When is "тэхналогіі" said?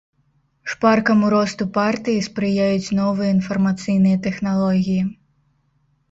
4.29-5.05